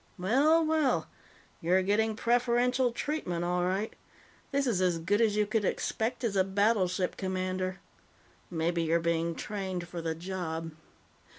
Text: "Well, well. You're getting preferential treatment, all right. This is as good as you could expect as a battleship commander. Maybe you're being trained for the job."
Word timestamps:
"Well, 0.17 0.65
well. 0.65 1.07
You're 1.61 1.83
getting 1.83 2.15
preferential 2.15 2.91
treatment, 2.91 3.45
all 3.45 3.63
right. 3.63 3.93
This 4.51 4.65
is 4.65 4.81
as 4.81 4.97
good 4.97 5.21
as 5.21 5.35
you 5.35 5.45
could 5.45 5.63
expect 5.63 6.23
as 6.23 6.35
a 6.35 6.43
battleship 6.43 7.17
commander. 7.17 7.81
Maybe 8.49 8.81
you're 8.81 8.99
being 8.99 9.35
trained 9.35 9.87
for 9.87 10.01
the 10.01 10.15
job." 10.15 10.71